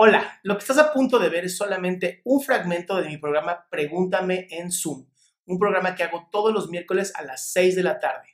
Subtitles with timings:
[0.00, 3.66] Hola, lo que estás a punto de ver es solamente un fragmento de mi programa
[3.68, 5.04] Pregúntame en Zoom,
[5.44, 8.28] un programa que hago todos los miércoles a las 6 de la tarde.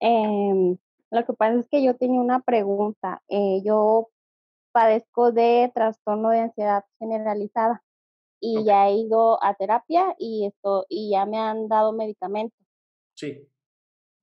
[0.00, 0.76] Em,
[1.10, 3.22] lo que pasa es que yo tenía una pregunta.
[3.28, 4.10] Eh, yo
[4.70, 7.82] padezco de trastorno de ansiedad generalizada
[8.38, 12.60] y ya he ido a terapia y esto y ya me han dado medicamentos.
[13.16, 13.48] Sí.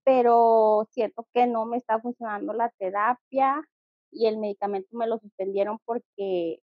[0.03, 3.67] Pero siento que no me está funcionando la terapia
[4.11, 6.59] y el medicamento me lo suspendieron porque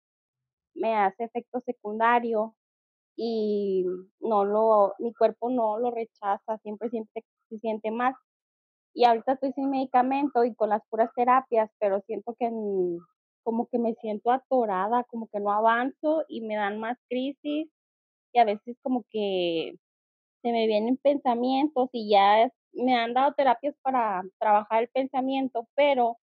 [0.74, 2.54] me hace efecto secundario
[3.16, 3.84] y
[4.20, 8.14] no lo, mi cuerpo no lo rechaza, siempre, siempre se siente mal.
[8.94, 12.50] Y ahorita estoy sin medicamento y con las puras terapias, pero siento que
[13.44, 17.68] como que me siento atorada, como que no avanzo y me dan más crisis
[18.32, 19.74] y a veces como que
[20.42, 26.18] se me vienen pensamientos y ya me han dado terapias para trabajar el pensamiento, pero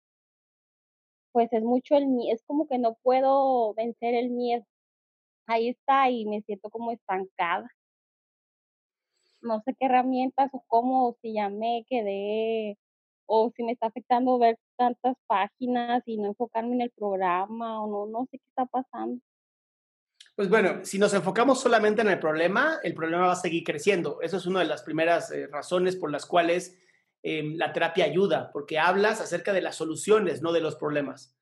[1.37, 4.65] pues es mucho el miedo, es como que no puedo vencer el miedo.
[5.47, 7.71] Ahí está y me siento como estancada.
[9.43, 12.79] No sé qué herramientas o cómo, si ya me quedé
[13.27, 17.87] o si me está afectando ver tantas páginas y no enfocarme en el programa o
[17.87, 19.21] no, no sé qué está pasando.
[20.37, 24.23] Pues bueno, si nos enfocamos solamente en el problema, el problema va a seguir creciendo.
[24.23, 26.79] Esa es una de las primeras eh, razones por las cuales
[27.29, 31.37] Em, la terapia ayuda, porque hablas acerca de las soluciones, no de los problemas.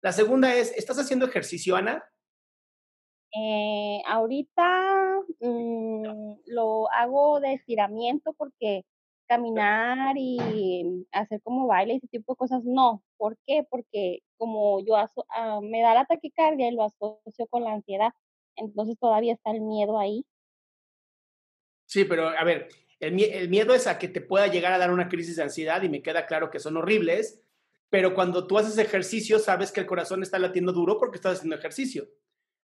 [0.00, 2.02] La segunda es, ¿estás haciendo ejercicio, Ana?
[3.38, 8.86] Eh, ahorita mm, lo hago de estiramiento porque
[9.28, 13.02] caminar y hacer como baile y ese tipo de cosas, no.
[13.18, 13.62] ¿Por qué?
[13.68, 18.14] Porque como yo ah, me da la taquicardia y lo asocio con la ansiedad,
[18.56, 20.24] entonces todavía está el miedo ahí.
[21.84, 22.68] Sí, pero a ver,
[23.00, 25.88] el, miedo es a que te pueda llegar a dar una crisis de ansiedad y
[25.88, 27.42] me queda claro que son horribles,
[27.90, 31.56] pero cuando tú haces ejercicio sabes que el corazón está latiendo duro porque estás haciendo
[31.56, 32.08] ejercicio.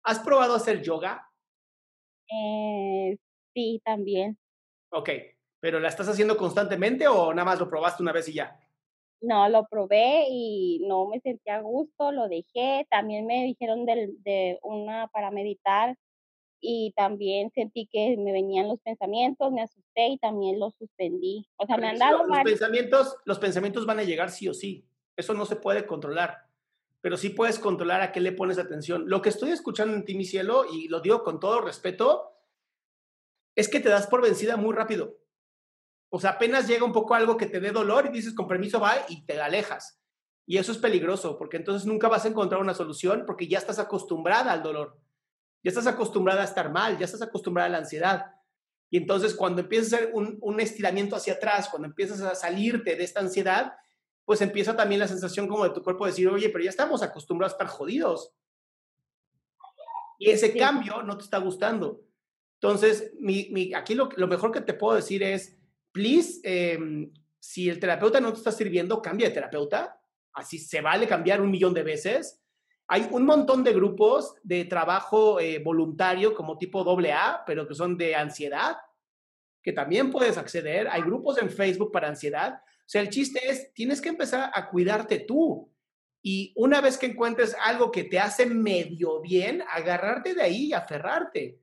[0.02, 1.30] ¿Has probado hacer yoga?
[2.28, 3.16] Eh,
[3.54, 4.38] sí, también.
[4.90, 5.10] Ok,
[5.60, 8.58] pero ¿la estás haciendo constantemente o nada más lo probaste una vez y ya?
[9.20, 12.86] No, lo probé y no me sentía a gusto, lo dejé.
[12.90, 15.96] También me dijeron de una para meditar
[16.64, 21.44] y también sentí que me venían los pensamientos, me asusté y también los suspendí.
[21.56, 24.86] O sea, me han dado los pensamientos, los pensamientos van a llegar sí o sí.
[25.16, 26.46] Eso no se puede controlar.
[27.00, 29.08] Pero sí puedes controlar a qué le pones atención.
[29.08, 32.30] Lo que estoy escuchando en ti, mi cielo, y lo digo con todo respeto,
[33.56, 35.18] es que te das por vencida muy rápido.
[36.10, 38.78] O sea, apenas llega un poco algo que te dé dolor y dices, con permiso,
[38.78, 40.00] va y te alejas.
[40.46, 43.80] Y eso es peligroso, porque entonces nunca vas a encontrar una solución porque ya estás
[43.80, 45.02] acostumbrada al dolor
[45.62, 48.26] ya estás acostumbrada a estar mal, ya estás acostumbrada a la ansiedad.
[48.90, 53.04] Y entonces cuando empiezas a hacer un, estiramiento hacia atrás, cuando empiezas a salirte de
[53.04, 53.74] esta ansiedad,
[54.24, 57.52] pues empieza también la sensación como de tu cuerpo decir, oye, pero ya estamos acostumbrados
[57.52, 58.34] a estar jodidos.
[60.18, 62.04] Y ese cambio no te está gustando.
[62.60, 65.56] Entonces, mi, aquí lo, mejor que te puedo decir es,
[65.90, 70.00] please, em, si el terapeuta no te está sirviendo, cambia de terapeuta.
[70.32, 72.42] Así se vale cambiar un millón de veces
[72.88, 77.96] hay un montón de grupos de trabajo eh, voluntario como tipo AA, pero que son
[77.96, 78.76] de ansiedad,
[79.62, 80.88] que también puedes acceder.
[80.88, 82.60] Hay grupos en Facebook para ansiedad.
[82.64, 85.72] O sea, el chiste es, tienes que empezar a cuidarte tú.
[86.22, 90.72] Y una vez que encuentres algo que te hace medio bien, agarrarte de ahí y
[90.72, 91.60] aferrarte.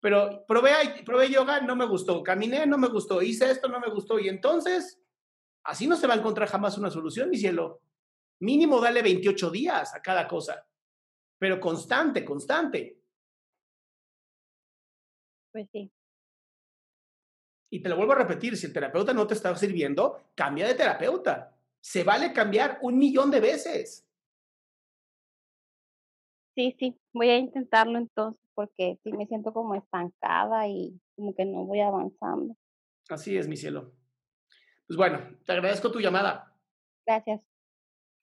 [0.00, 0.70] Pero probé,
[1.04, 2.22] probé yoga, no me gustó.
[2.22, 3.22] Caminé, no me gustó.
[3.22, 4.18] Hice esto, no me gustó.
[4.18, 5.00] Y entonces,
[5.64, 7.80] así no se va a encontrar jamás una solución, mi cielo.
[8.40, 10.66] Mínimo dale 28 días a cada cosa,
[11.38, 13.00] pero constante, constante.
[15.52, 15.90] Pues sí.
[17.70, 20.74] Y te lo vuelvo a repetir, si el terapeuta no te está sirviendo, cambia de
[20.74, 21.56] terapeuta.
[21.80, 24.06] Se vale cambiar un millón de veces.
[26.54, 31.44] Sí, sí, voy a intentarlo entonces porque sí me siento como estancada y como que
[31.44, 32.56] no voy avanzando.
[33.08, 33.92] Así es, mi cielo.
[34.86, 36.54] Pues bueno, te agradezco tu llamada.
[37.06, 37.42] Gracias.